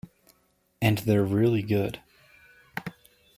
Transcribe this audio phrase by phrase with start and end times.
[0.81, 1.99] And they're really good.